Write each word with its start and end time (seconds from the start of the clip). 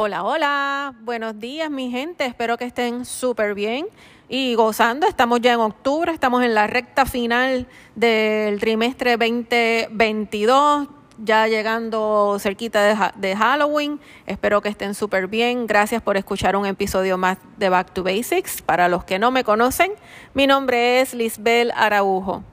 Hola, 0.00 0.22
hola, 0.22 0.94
buenos 1.00 1.40
días 1.40 1.68
mi 1.72 1.90
gente, 1.90 2.24
espero 2.24 2.56
que 2.56 2.64
estén 2.64 3.04
súper 3.04 3.56
bien 3.56 3.88
y 4.28 4.54
gozando. 4.54 5.08
Estamos 5.08 5.40
ya 5.40 5.54
en 5.54 5.58
octubre, 5.58 6.12
estamos 6.12 6.44
en 6.44 6.54
la 6.54 6.68
recta 6.68 7.04
final 7.04 7.66
del 7.96 8.60
trimestre 8.60 9.16
2022, 9.16 10.86
ya 11.18 11.48
llegando 11.48 12.36
cerquita 12.38 13.10
de, 13.16 13.34
Halloween. 13.34 13.98
Espero 14.26 14.60
que 14.60 14.68
estén 14.68 14.94
súper 14.94 15.26
bien. 15.26 15.66
Gracias 15.66 16.00
por 16.00 16.16
escuchar 16.16 16.54
un 16.54 16.64
episodio 16.64 17.18
más 17.18 17.38
de 17.56 17.68
Back 17.68 17.92
to 17.92 18.04
Basics. 18.04 18.62
Para 18.62 18.88
los 18.88 19.02
que 19.02 19.18
no 19.18 19.32
me 19.32 19.42
conocen, 19.42 19.90
mi 20.32 20.46
nombre 20.46 21.00
es 21.00 21.12
Lisbel 21.12 21.72
Araujo. 21.74 22.44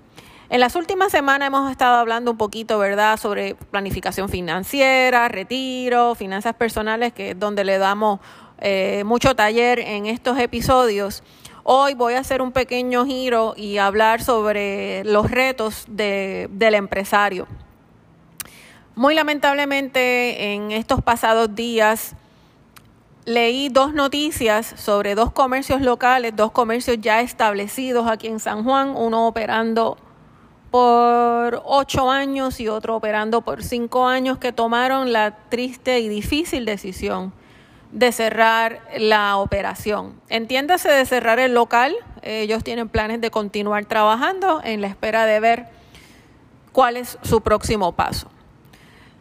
En 0.48 0.60
las 0.60 0.76
últimas 0.76 1.12
semanas 1.12 1.48
hemos 1.48 1.72
estado 1.72 1.96
hablando 1.98 2.32
un 2.32 2.38
poquito, 2.38 2.78
¿verdad?, 2.78 3.18
sobre 3.18 3.56
planificación 3.56 4.30
financiera, 4.30 5.28
retiro, 5.28 6.14
finanzas 6.14 6.54
personales, 6.54 7.14
que 7.14 7.32
es 7.32 7.40
donde 7.40 7.64
le 7.64 7.80
damos 7.80 8.20
eh, 8.60 9.04
mucho 9.06 9.36
taller 9.36 9.80
en 9.80 10.06
estos 10.06 10.38
episodios. 10.38 11.24
Hoy 11.64 11.96
voy 11.96 12.14
a 12.14 12.20
hacer 12.20 12.44
un 12.44 12.52
pequeño 12.52 13.06
giro 13.06 13.56
y 13.58 13.80
hablar 13.80 14.22
sobre 14.22 15.04
los 15.04 15.32
retos 15.32 15.86
del 15.88 16.76
empresario. 16.76 17.48
Muy 18.94 19.16
lamentablemente 19.16 20.54
en 20.54 20.72
estos 20.72 21.02
pasados 21.02 21.56
días 21.56 22.16
leí 23.26 23.70
dos 23.70 23.96
noticias 23.96 24.76
sobre 24.78 25.16
dos 25.16 25.32
comercios 25.32 25.82
locales, 25.82 26.36
dos 26.36 26.52
comercios 26.52 26.98
ya 27.02 27.22
establecidos 27.22 28.08
aquí 28.08 28.28
en 28.28 28.40
San 28.40 28.64
Juan, 28.64 28.94
uno 28.96 29.28
operando 29.28 29.98
por 30.76 31.62
ocho 31.64 32.12
años 32.12 32.60
y 32.60 32.68
otro 32.68 32.98
operando 32.98 33.44
por 33.44 33.64
cinco 33.64 34.08
años 34.08 34.40
que 34.40 34.52
tomaron 34.52 35.14
la 35.14 35.38
triste 35.48 36.00
y 36.02 36.10
difícil 36.10 36.66
decisión 36.66 37.32
de 37.94 38.12
cerrar 38.12 38.82
la 38.98 39.38
operación. 39.38 40.20
Entiéndase 40.28 40.90
de 40.90 41.06
cerrar 41.06 41.40
el 41.40 41.54
local. 41.54 41.96
Ellos 42.24 42.62
tienen 42.66 42.90
planes 42.90 43.22
de 43.22 43.32
continuar 43.32 43.86
trabajando 43.86 44.60
en 44.66 44.82
la 44.82 44.88
espera 44.88 45.26
de 45.26 45.40
ver 45.40 45.68
cuál 46.74 46.98
es 46.98 47.18
su 47.22 47.40
próximo 47.40 47.94
paso. 47.94 48.28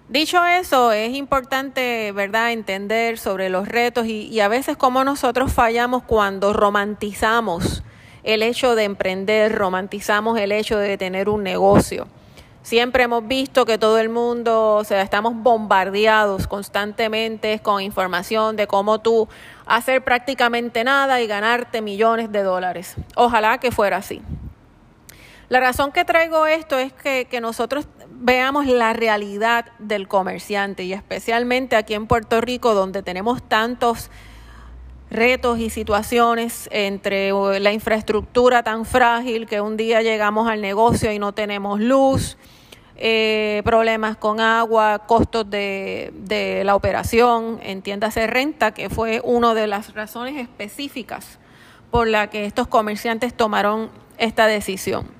Dicho 0.08 0.44
eso, 0.44 0.90
es 0.90 1.14
importante, 1.14 2.10
¿verdad?, 2.10 2.50
entender 2.50 3.16
sobre 3.16 3.48
los 3.48 3.68
retos 3.68 4.06
y, 4.06 4.22
y 4.26 4.40
a 4.40 4.48
veces 4.48 4.76
cómo 4.76 5.04
nosotros 5.04 5.52
fallamos 5.52 6.02
cuando 6.02 6.52
romantizamos 6.52 7.83
el 8.24 8.42
hecho 8.42 8.74
de 8.74 8.84
emprender, 8.84 9.54
romantizamos 9.54 10.38
el 10.38 10.50
hecho 10.50 10.78
de 10.78 10.98
tener 10.98 11.28
un 11.28 11.42
negocio. 11.42 12.08
Siempre 12.62 13.04
hemos 13.04 13.28
visto 13.28 13.66
que 13.66 13.76
todo 13.76 13.98
el 13.98 14.08
mundo, 14.08 14.76
o 14.76 14.84
sea, 14.84 15.02
estamos 15.02 15.34
bombardeados 15.36 16.46
constantemente 16.46 17.60
con 17.60 17.82
información 17.82 18.56
de 18.56 18.66
cómo 18.66 19.00
tú 19.00 19.28
hacer 19.66 20.02
prácticamente 20.02 20.82
nada 20.82 21.20
y 21.20 21.26
ganarte 21.26 21.82
millones 21.82 22.32
de 22.32 22.42
dólares. 22.42 22.94
Ojalá 23.16 23.58
que 23.58 23.70
fuera 23.70 23.98
así. 23.98 24.22
La 25.50 25.60
razón 25.60 25.92
que 25.92 26.06
traigo 26.06 26.46
esto 26.46 26.78
es 26.78 26.94
que, 26.94 27.26
que 27.26 27.42
nosotros 27.42 27.86
veamos 28.08 28.64
la 28.66 28.94
realidad 28.94 29.66
del 29.78 30.08
comerciante 30.08 30.84
y 30.84 30.94
especialmente 30.94 31.76
aquí 31.76 31.92
en 31.92 32.06
Puerto 32.06 32.40
Rico 32.40 32.72
donde 32.72 33.02
tenemos 33.02 33.46
tantos 33.46 34.10
retos 35.10 35.58
y 35.58 35.70
situaciones 35.70 36.68
entre 36.72 37.30
la 37.60 37.72
infraestructura 37.72 38.62
tan 38.62 38.84
frágil 38.84 39.46
que 39.46 39.60
un 39.60 39.76
día 39.76 40.02
llegamos 40.02 40.48
al 40.48 40.60
negocio 40.60 41.12
y 41.12 41.18
no 41.18 41.32
tenemos 41.32 41.80
luz, 41.80 42.36
eh, 42.96 43.62
problemas 43.64 44.16
con 44.16 44.40
agua, 44.40 45.00
costos 45.06 45.48
de, 45.50 46.12
de 46.14 46.64
la 46.64 46.76
operación, 46.76 47.60
entiéndase 47.62 48.26
renta, 48.26 48.72
que 48.72 48.88
fue 48.88 49.20
una 49.24 49.54
de 49.54 49.66
las 49.66 49.94
razones 49.94 50.36
específicas 50.36 51.38
por 51.90 52.08
la 52.08 52.28
que 52.28 52.44
estos 52.44 52.66
comerciantes 52.66 53.34
tomaron 53.34 53.90
esta 54.18 54.46
decisión. 54.46 55.13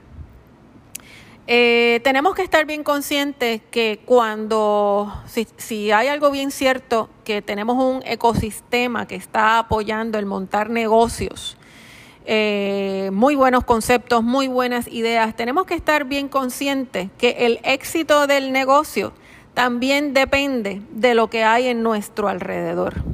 Eh, 1.47 2.01
tenemos 2.03 2.35
que 2.35 2.43
estar 2.43 2.65
bien 2.65 2.83
conscientes 2.83 3.61
que 3.71 4.01
cuando, 4.07 5.13
si, 5.59 5.91
hay 5.91 6.09
algo 6.09 6.31
bien 6.31 6.51
cierto, 6.51 7.11
que 7.23 7.43
tenemos 7.43 7.77
un 7.77 8.03
ecosistema 8.07 9.07
que 9.07 9.15
está 9.15 9.59
apoyando 9.59 10.19
el 10.19 10.25
montar 10.25 10.71
negocios, 10.71 11.59
eh, 12.25 13.11
muy 13.13 13.35
buenos 13.35 13.65
conceptos, 13.65 14.23
muy 14.23 14.49
buenas 14.49 14.89
ideas, 14.89 15.37
tenemos 15.37 15.67
que 15.67 15.75
estar 15.75 16.05
bien 16.05 16.29
conscientes 16.29 17.11
que 17.19 17.37
el 17.41 17.61
éxito 17.63 18.27
del 18.27 18.51
negocio 18.51 19.13
también 19.53 20.15
depende 20.15 20.81
de 20.93 21.15
lo 21.15 21.29
que 21.29 21.45
hay 21.45 21.67
en 21.67 21.83
nuestro 21.83 22.29
alrededor. 22.29 23.05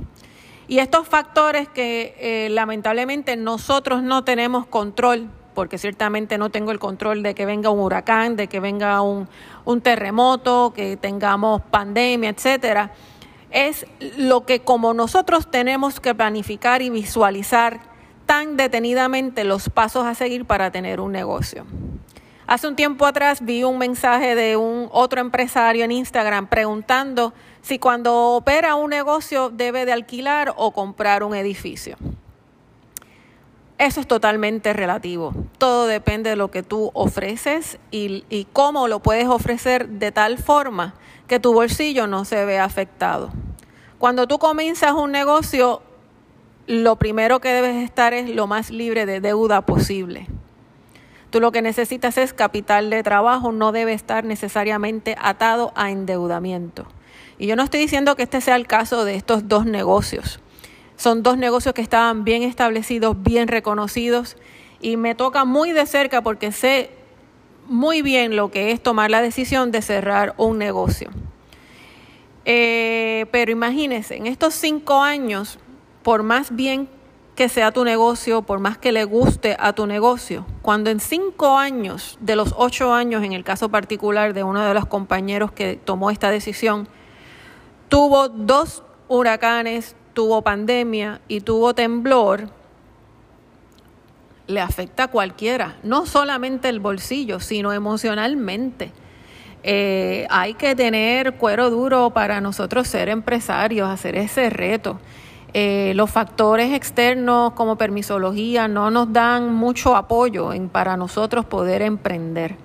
Y 0.68 0.78
estos 0.78 1.08
factores 1.08 1.68
que 1.68 2.14
eh, 2.20 2.48
lamentablemente 2.48 3.34
nosotros 3.34 4.04
no 4.04 4.22
tenemos 4.22 4.66
control 4.66 5.28
porque 5.54 5.78
ciertamente 5.78 6.38
no 6.38 6.50
tengo 6.50 6.70
el 6.70 6.78
control 6.78 7.22
de 7.22 7.34
que 7.34 7.46
venga 7.46 7.70
un 7.70 7.80
huracán, 7.80 8.36
de 8.36 8.48
que 8.48 8.60
venga 8.60 9.00
un, 9.02 9.28
terremoto, 9.82 10.72
que 10.74 10.96
tengamos 10.96 11.62
pandemia, 11.62 12.30
etcétera. 12.30 12.92
Es 13.50 13.86
lo 14.16 14.46
que 14.46 14.60
como 14.60 14.94
nosotros 14.94 15.50
tenemos 15.50 16.00
que 16.00 16.14
planificar 16.14 16.82
y 16.82 16.90
visualizar 16.90 17.80
tan 18.26 18.56
detenidamente 18.56 19.44
los 19.44 19.68
pasos 19.68 20.06
a 20.06 20.14
seguir 20.14 20.44
para 20.44 20.70
tener 20.70 21.00
un 21.00 21.12
negocio. 21.12 21.66
Hace 22.46 22.66
un 22.66 22.74
tiempo 22.74 23.06
atrás 23.06 23.44
vi 23.44 23.62
un 23.62 23.78
mensaje 23.78 24.34
de 24.34 24.56
un 24.56 24.88
otro 24.90 25.20
empresario 25.20 25.84
en 25.84 25.92
Instagram 25.92 26.48
preguntando 26.48 27.32
si 27.62 27.78
cuando 27.78 28.34
opera 28.34 28.74
un 28.74 28.90
negocio 28.90 29.50
debe 29.50 29.84
de 29.84 29.92
alquilar 29.92 30.52
o 30.56 30.72
comprar 30.72 31.22
un 31.22 31.34
edificio. 31.34 31.96
Eso 33.80 33.98
es 33.98 34.06
totalmente 34.06 34.74
relativo. 34.74 35.32
Todo 35.56 35.86
depende 35.86 36.28
de 36.28 36.36
lo 36.36 36.50
que 36.50 36.62
tú 36.62 36.90
ofreces 36.92 37.78
y, 37.90 38.46
cómo 38.52 38.88
lo 38.88 39.00
puedes 39.00 39.26
ofrecer 39.26 39.88
de 39.88 40.12
tal 40.12 40.36
forma 40.36 40.92
que 41.26 41.40
tu 41.40 41.54
bolsillo 41.54 42.06
no 42.06 42.26
se 42.26 42.44
vea 42.44 42.64
afectado. 42.64 43.30
Cuando 43.98 44.28
tú 44.28 44.38
comienzas 44.38 44.92
un 44.92 45.12
negocio, 45.12 45.80
lo 46.66 46.96
primero 46.96 47.40
que 47.40 47.54
debes 47.54 47.82
estar 47.82 48.12
es 48.12 48.28
lo 48.28 48.46
más 48.46 48.68
libre 48.68 49.06
de 49.06 49.22
deuda 49.22 49.64
posible. 49.64 50.26
Tú 51.30 51.40
lo 51.40 51.50
que 51.50 51.62
necesitas 51.62 52.18
es 52.18 52.34
capital 52.34 52.90
de 52.90 53.02
trabajo, 53.02 53.50
no 53.50 53.72
debe 53.72 53.94
estar 53.94 54.24
necesariamente 54.24 55.16
atado 55.18 55.72
a 55.74 55.90
endeudamiento. 55.90 56.84
Y 57.38 57.46
yo 57.46 57.56
no 57.56 57.62
estoy 57.62 57.80
diciendo 57.80 58.14
que 58.14 58.24
este 58.24 58.42
sea 58.42 58.56
el 58.56 58.66
caso 58.66 59.06
de 59.06 59.14
estos 59.14 59.48
dos 59.48 59.64
negocios. 59.64 60.38
Son 61.00 61.22
dos 61.22 61.38
negocios 61.38 61.72
que 61.72 61.80
estaban 61.80 62.24
bien 62.24 62.42
establecidos, 62.42 63.22
bien 63.22 63.48
reconocidos 63.48 64.36
y 64.82 64.98
me 64.98 65.14
toca 65.14 65.46
muy 65.46 65.72
de 65.72 65.86
cerca 65.86 66.20
porque 66.20 66.52
sé 66.52 66.90
muy 67.66 68.02
bien 68.02 68.36
lo 68.36 68.50
que 68.50 68.70
es 68.70 68.82
tomar 68.82 69.10
la 69.10 69.22
decisión 69.22 69.70
de 69.70 69.80
cerrar 69.80 70.34
un 70.36 70.58
negocio. 70.58 71.08
Eh, 72.44 73.24
pero 73.32 73.50
imagínense, 73.50 74.14
en 74.18 74.26
estos 74.26 74.52
cinco 74.52 75.00
años, 75.00 75.58
por 76.02 76.22
más 76.22 76.54
bien 76.54 76.86
que 77.34 77.48
sea 77.48 77.72
tu 77.72 77.82
negocio, 77.82 78.42
por 78.42 78.58
más 78.58 78.76
que 78.76 78.92
le 78.92 79.04
guste 79.04 79.56
a 79.58 79.72
tu 79.72 79.86
negocio, 79.86 80.44
cuando 80.60 80.90
en 80.90 81.00
cinco 81.00 81.56
años, 81.56 82.18
de 82.20 82.36
los 82.36 82.52
ocho 82.58 82.92
años, 82.92 83.24
en 83.24 83.32
el 83.32 83.42
caso 83.42 83.70
particular 83.70 84.34
de 84.34 84.44
uno 84.44 84.62
de 84.62 84.74
los 84.74 84.84
compañeros 84.84 85.50
que 85.50 85.80
tomó 85.82 86.10
esta 86.10 86.30
decisión, 86.30 86.88
tuvo 87.88 88.28
dos 88.28 88.82
huracanes, 89.08 89.96
tuvo 90.20 90.42
pandemia 90.42 91.22
y 91.28 91.40
tuvo 91.40 91.72
temblor, 91.72 92.50
le 94.48 94.60
afecta 94.60 95.04
a 95.04 95.08
cualquiera, 95.08 95.78
no 95.82 96.04
solamente 96.04 96.68
el 96.68 96.78
bolsillo, 96.78 97.40
sino 97.40 97.72
emocionalmente. 97.72 98.92
Eh, 99.62 100.26
hay 100.28 100.52
que 100.52 100.76
tener 100.76 101.36
cuero 101.36 101.70
duro 101.70 102.10
para 102.10 102.42
nosotros 102.42 102.86
ser 102.86 103.08
empresarios, 103.08 103.88
hacer 103.88 104.14
ese 104.14 104.50
reto. 104.50 105.00
Eh, 105.54 105.92
los 105.94 106.10
factores 106.10 106.74
externos 106.74 107.54
como 107.54 107.76
permisología 107.76 108.68
no 108.68 108.90
nos 108.90 109.10
dan 109.14 109.54
mucho 109.54 109.96
apoyo 109.96 110.52
en, 110.52 110.68
para 110.68 110.98
nosotros 110.98 111.46
poder 111.46 111.80
emprender. 111.80 112.56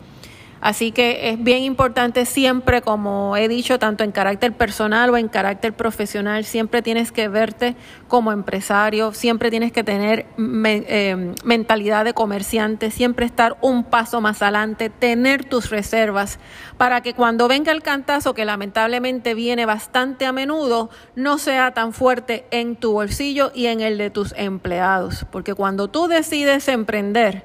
Así 0.66 0.92
que 0.92 1.30
es 1.30 1.44
bien 1.44 1.62
importante 1.62 2.26
siempre, 2.26 2.82
como 2.82 3.38
he 3.38 3.48
dicho, 3.48 3.78
tanto 3.78 4.04
en 4.04 4.12
carácter 4.12 4.52
personal 4.52 5.12
o 5.12 5.18
en 5.18 5.28
carácter 5.28 5.74
profesional, 5.74 6.44
siempre 6.44 6.82
tienes 6.82 7.12
que 7.12 7.28
verte 7.28 7.76
como 8.08 8.32
empresario, 8.32 9.14
siempre 9.14 9.52
tienes 9.52 9.72
que 9.72 9.84
tener 9.84 10.26
eh, 10.40 11.36
mentalidad 11.44 12.04
de 12.04 12.16
comerciante, 12.16 12.90
siempre 12.90 13.28
estar 13.28 13.58
un 13.62 13.84
paso 13.84 14.22
más 14.22 14.42
adelante, 14.42 14.90
tener 14.90 15.46
tus 15.46 15.70
reservas 15.70 16.40
para 16.80 17.02
que 17.02 17.14
cuando 17.14 17.48
venga 17.48 17.72
el 17.72 17.84
cantazo, 17.84 18.34
que 18.34 18.44
lamentablemente 18.44 19.36
viene 19.36 19.68
bastante 19.68 20.26
a 20.26 20.32
menudo, 20.32 20.90
no 21.16 21.38
sea 21.38 21.76
tan 21.76 21.94
fuerte 21.94 22.48
en 22.50 22.76
tu 22.76 22.94
bolsillo 22.94 23.52
y 23.54 23.68
en 23.68 23.82
el 23.82 24.00
de 24.00 24.10
tus 24.10 24.34
empleados. 24.36 25.28
Porque 25.32 25.54
cuando 25.54 25.90
tú 25.90 26.08
decides 26.08 26.68
emprender, 26.70 27.44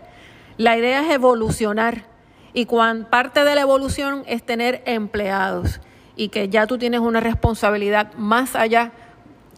la 0.57 0.79
idea 0.79 1.03
es 1.03 1.11
evolucionar 1.11 2.10
y 2.53 2.67
cuán 2.67 3.05
parte 3.05 3.45
de 3.45 3.55
la 3.55 3.61
evolución 3.63 4.25
es 4.27 4.43
tener 4.43 4.83
empleados 4.87 5.81
y 6.17 6.29
que 6.29 6.49
ya 6.49 6.67
tú 6.67 6.79
tienes 6.79 7.01
una 7.01 7.21
responsabilidad 7.21 8.13
más 8.15 8.57
allá 8.57 8.93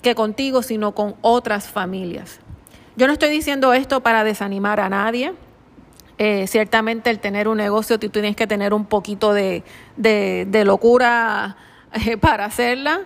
que 0.02 0.14
contigo, 0.14 0.62
sino 0.62 0.94
con 0.94 1.14
otras 1.22 1.68
familias. 1.68 2.40
Yo 2.96 3.06
no 3.06 3.12
estoy 3.14 3.30
diciendo 3.30 3.72
esto 3.72 4.02
para 4.02 4.24
desanimar 4.24 4.80
a 4.80 4.88
nadie. 4.88 5.32
Eh, 6.18 6.46
ciertamente 6.46 7.10
el 7.10 7.18
tener 7.18 7.48
un 7.48 7.56
negocio, 7.56 7.98
tú 7.98 8.10
tienes 8.10 8.36
que 8.36 8.46
tener 8.46 8.74
un 8.74 8.84
poquito 8.84 9.32
de, 9.32 9.64
locura 10.64 11.56
eh, 11.94 12.16
para 12.16 12.44
hacerla. 12.44 13.00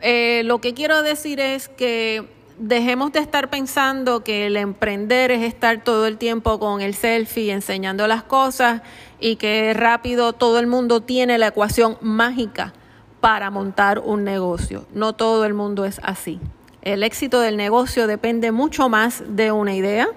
Eh, 0.00 0.42
lo 0.44 0.60
que 0.60 0.74
quiero 0.74 1.02
decir 1.02 1.40
es 1.40 1.68
que 1.68 2.37
dejemos 2.58 3.12
de 3.12 3.20
estar 3.20 3.50
pensando 3.50 4.24
que 4.24 4.46
el 4.46 4.56
emprender 4.56 5.30
es 5.30 5.42
estar 5.42 5.82
todo 5.82 6.06
el 6.06 6.18
tiempo 6.18 6.58
con 6.58 6.80
el 6.80 6.94
selfie 6.94 7.52
enseñando 7.52 8.06
las 8.06 8.24
cosas 8.24 8.82
y 9.20 9.36
que 9.36 9.72
rápido 9.74 10.32
todo 10.32 10.58
el 10.58 10.66
mundo 10.66 11.00
tiene 11.00 11.38
la 11.38 11.48
ecuación 11.48 11.96
mágica 12.00 12.72
para 13.20 13.50
montar 13.50 14.00
un 14.00 14.24
negocio. 14.24 14.86
No 14.92 15.12
todo 15.12 15.44
el 15.44 15.54
mundo 15.54 15.84
es 15.84 16.00
así. 16.02 16.40
El 16.82 17.02
éxito 17.02 17.40
del 17.40 17.56
negocio 17.56 18.06
depende 18.06 18.52
mucho 18.52 18.88
más 18.88 19.22
de 19.28 19.52
una 19.52 19.74
idea. 19.74 20.08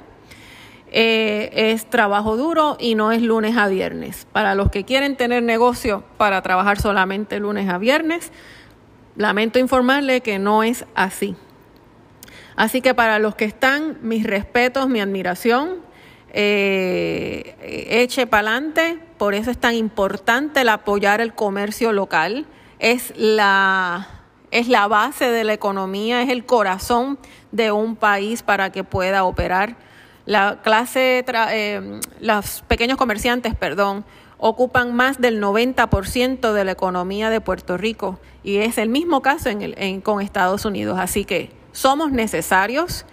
Eh, 0.94 1.50
es 1.54 1.90
trabajo 1.90 2.38
duro 2.38 2.76
y 2.80 2.96
no 2.96 3.12
es 3.12 3.22
lunes 3.22 3.56
a 3.58 3.68
viernes. 3.68 4.28
Para 4.32 4.56
los 4.56 4.70
que 4.70 4.84
quieren 4.84 5.16
tener 5.16 5.42
negocio 5.42 6.04
para 6.18 6.42
trabajar 6.42 6.80
solamente 6.80 7.40
lunes 7.40 7.70
a 7.70 7.78
viernes, 7.78 8.32
lamento 9.16 9.58
informarle 9.58 10.22
que 10.22 10.38
no 10.38 10.64
es 10.64 10.86
así. 10.96 11.36
Así 12.56 12.82
que 12.82 12.94
para 12.94 13.20
los 13.20 13.36
que 13.36 13.46
están, 13.46 13.98
mis 14.02 14.24
respetos, 14.24 14.90
mi 14.90 15.00
admiración, 15.00 15.78
eh, 16.34 17.56
eche 17.90 18.28
para 18.28 18.52
adelante, 18.52 19.00
por 19.18 19.34
eso 19.34 19.52
es 19.52 19.58
tan 19.58 19.76
importante 19.76 20.62
el 20.62 20.70
apoyar 20.70 21.22
el 21.22 21.34
comercio 21.34 21.92
local, 21.92 22.46
es 22.80 23.14
la, 23.16 24.08
es 24.52 24.68
la 24.68 24.88
base 24.88 25.30
de 25.30 25.44
la 25.44 25.54
economía, 25.54 26.22
es 26.22 26.30
el 26.30 26.46
corazón 26.46 27.20
de 27.52 27.72
un 27.72 27.96
país 27.96 28.44
para 28.44 28.72
que 28.72 28.84
pueda 28.84 29.24
operar. 29.24 29.76
La 30.26 30.62
clase, 30.62 31.26
eh, 31.52 32.00
los 32.20 32.62
pequeños 32.68 32.98
comerciantes, 32.98 33.56
perdón, 33.56 34.06
ocupan 34.38 34.96
más 34.96 35.20
del 35.20 35.42
90% 35.42 36.54
de 36.54 36.66
la 36.66 36.72
economía 36.72 37.30
de 37.30 37.42
Puerto 37.42 37.78
Rico 37.78 38.20
y 38.44 38.58
es 38.58 38.78
el 38.78 38.90
mismo 38.90 39.22
caso 39.22 39.50
en 39.50 40.02
con 40.02 40.22
Estados 40.22 40.66
Unidos. 40.66 40.98
Así 41.00 41.26
que 41.26 41.61
somos 41.72 42.12
necesarios. 42.12 43.06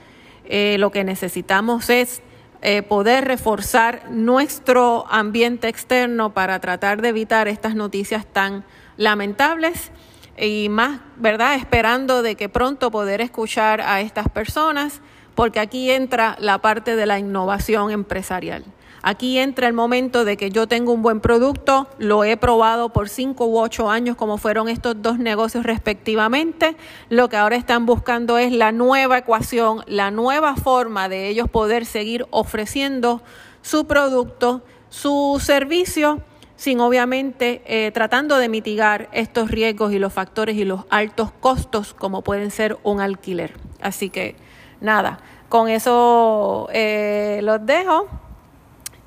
Eh, 0.45 0.77
lo 0.79 0.91
que 0.91 1.05
necesitamos 1.05 1.91
es 1.91 2.23
eh, 2.61 2.83
poder 2.83 3.25
reforzar 3.25 4.11
nuestro 4.11 5.07
ambiente 5.11 5.69
externo 5.69 6.35
para 6.35 6.59
tratar 6.59 7.03
de 7.03 7.11
evitar 7.11 7.47
estas 7.47 7.75
noticias 7.75 8.27
tan 8.27 8.65
lamentables 8.97 9.93
y 10.37 10.69
más, 10.69 11.01
¿verdad? 11.17 11.55
Esperando 11.55 12.23
de 12.23 12.35
que 12.35 12.49
pronto 12.49 12.91
poder 12.91 13.21
escuchar 13.21 13.81
a 13.81 14.01
estas 14.01 14.29
personas, 14.29 15.01
porque 15.35 15.61
aquí 15.61 15.91
entra 15.91 16.37
la 16.41 16.59
parte 16.59 16.97
de 16.97 17.07
la 17.07 17.19
innovación 17.19 17.91
empresarial. 17.91 18.65
Aquí 19.03 19.39
entra 19.39 19.69
el 19.69 19.73
momento 19.73 20.25
de 20.25 20.37
que 20.37 20.51
yo 20.51 20.67
tengo 20.67 20.93
un 20.93 21.03
buen 21.03 21.21
producto, 21.21 21.89
lo 21.99 22.25
he 22.25 22.37
probado 22.37 22.89
por 22.91 23.09
cinco 23.09 23.47
u 23.47 23.59
ocho 23.59 23.91
años 23.91 24.17
como 24.17 24.39
fueron 24.39 24.69
estos 24.69 25.01
dos 25.01 25.19
negocios 25.19 25.65
respectivamente. 25.65 26.77
Lo 27.09 27.29
que 27.29 27.37
ahora 27.37 27.57
están 27.57 27.87
buscando 27.87 28.39
es 28.39 28.53
la 28.53 28.73
nueva 28.73 29.19
ecuación, 29.19 29.85
la 29.87 30.11
nueva 30.11 30.57
forma 30.57 31.09
de 31.09 31.29
ellos 31.29 31.49
poder 31.49 31.87
seguir 31.87 32.27
ofreciendo 32.31 33.23
su 33.63 33.87
producto, 33.87 34.63
su 34.89 35.41
servicio, 35.43 36.21
sin 36.57 36.81
obviamente 36.81 37.63
eh, 37.67 37.93
tratando 37.93 38.37
de 38.37 38.49
mitigar 38.49 39.09
estos 39.13 39.51
riesgos 39.51 39.93
y 39.93 40.01
los 40.01 40.13
factores 40.13 40.57
y 40.57 40.65
los 40.65 40.87
altos 40.91 41.31
costos 41.31 41.95
como 41.95 42.23
pueden 42.23 42.51
ser 42.51 42.79
un 42.83 43.01
alquiler. 43.01 43.55
Así 43.81 44.11
que 44.11 44.35
nada, 44.81 45.21
con 45.49 45.69
eso 45.69 46.69
eh, 46.73 47.41
los 47.43 47.65
dejo. 47.65 48.09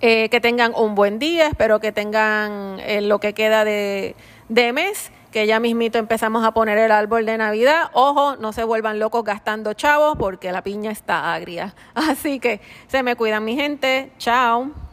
Eh, 0.01 0.29
que 0.29 0.41
tengan 0.41 0.73
un 0.75 0.95
buen 0.95 1.19
día, 1.19 1.47
espero 1.47 1.79
que 1.79 1.91
tengan 1.91 2.79
eh, 2.79 3.01
lo 3.01 3.19
que 3.19 3.33
queda 3.33 3.63
de, 3.63 4.15
de 4.49 4.73
mes 4.73 5.11
que 5.31 5.47
ya 5.47 5.59
mismito 5.59 5.97
empezamos 5.97 6.43
a 6.43 6.51
poner 6.51 6.77
el 6.77 6.91
árbol 6.91 7.25
de 7.25 7.37
Navidad. 7.37 7.89
Ojo, 7.93 8.35
no 8.35 8.51
se 8.51 8.63
vuelvan 8.63 8.99
locos 8.99 9.23
gastando 9.23 9.73
chavos 9.73 10.17
porque 10.17 10.51
la 10.51 10.61
piña 10.61 10.91
está 10.91 11.33
agria. 11.33 11.73
Así 11.95 12.39
que 12.39 12.59
se 12.87 13.01
me 13.01 13.15
cuidan 13.15 13.45
mi 13.45 13.55
gente. 13.55 14.11
Chao. 14.17 14.90